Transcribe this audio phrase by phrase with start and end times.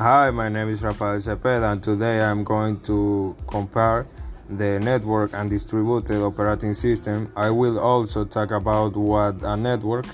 [0.00, 4.06] Hi, my name is Rafael Cepeda, and today I'm going to compare
[4.48, 7.32] the network and distributed operating system.
[7.34, 10.06] I will also talk about what a network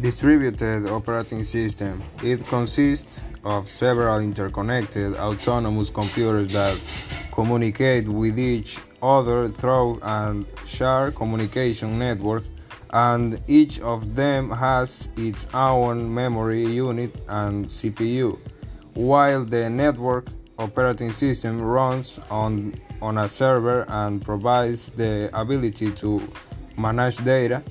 [0.00, 2.02] Distributed operating system.
[2.22, 6.80] It consists of several interconnected autonomous computers that
[7.32, 12.44] communicate with each other through a shared communication network
[12.90, 18.38] and each of them has its own memory unit and CPU
[18.94, 20.28] while the network
[20.58, 26.20] operating system runs on on a server and provides the ability to
[26.76, 27.62] manage data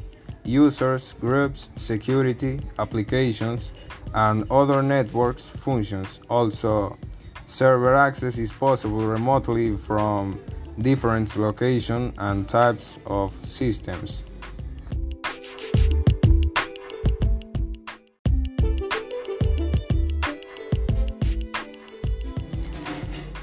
[0.48, 3.74] users, groups, security, applications,
[4.14, 6.22] and other networks functions.
[6.30, 6.98] Also,
[7.48, 10.40] server access is possible remotely from
[10.80, 14.26] different locations and types of systems.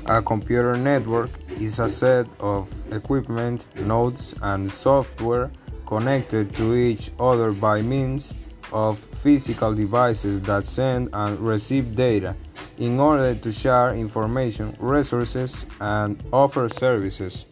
[0.06, 5.50] A computer network is a set of equipment, nodes, and software
[5.86, 8.34] connected to each other by means
[8.70, 12.36] of physical devices that send and receive data
[12.78, 17.46] in order to share information, resources, and offer services.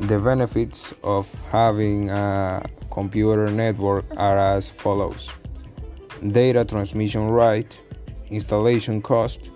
[0.00, 5.32] The benefits of having a computer network are as follows
[6.30, 7.80] data transmission rate
[8.30, 9.50] installation cost,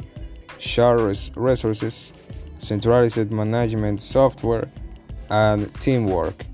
[0.59, 1.01] shared
[1.37, 2.13] resources,
[2.59, 4.69] centralized management software,
[5.31, 6.45] and teamwork.